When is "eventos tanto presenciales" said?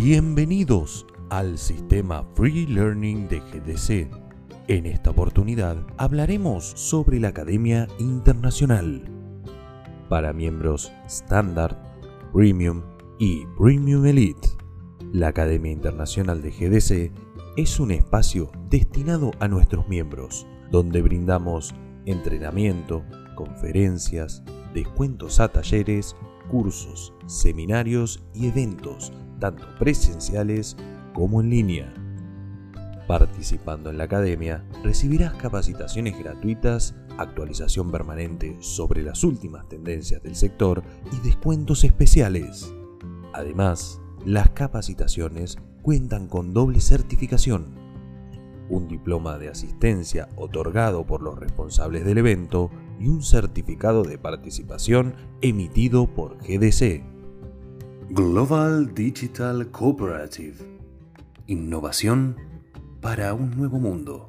28.46-30.76